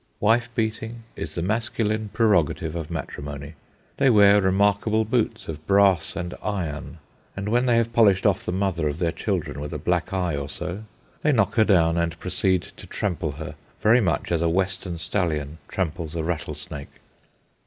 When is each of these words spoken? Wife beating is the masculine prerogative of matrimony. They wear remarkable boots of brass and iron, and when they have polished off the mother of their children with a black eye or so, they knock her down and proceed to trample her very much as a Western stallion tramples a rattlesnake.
Wife 0.19 0.49
beating 0.55 1.03
is 1.15 1.35
the 1.35 1.43
masculine 1.43 2.09
prerogative 2.11 2.75
of 2.75 2.89
matrimony. 2.89 3.53
They 3.97 4.09
wear 4.09 4.41
remarkable 4.41 5.05
boots 5.05 5.47
of 5.47 5.63
brass 5.67 6.15
and 6.15 6.33
iron, 6.41 6.97
and 7.37 7.49
when 7.49 7.67
they 7.67 7.75
have 7.77 7.93
polished 7.93 8.25
off 8.25 8.43
the 8.43 8.51
mother 8.51 8.87
of 8.89 8.97
their 8.97 9.11
children 9.11 9.59
with 9.59 9.73
a 9.73 9.77
black 9.77 10.11
eye 10.11 10.35
or 10.35 10.49
so, 10.49 10.85
they 11.21 11.31
knock 11.31 11.53
her 11.53 11.65
down 11.65 11.97
and 11.99 12.19
proceed 12.19 12.63
to 12.63 12.87
trample 12.87 13.33
her 13.33 13.53
very 13.79 14.01
much 14.01 14.31
as 14.31 14.41
a 14.41 14.49
Western 14.49 14.97
stallion 14.97 15.59
tramples 15.67 16.15
a 16.15 16.23
rattlesnake. 16.23 16.89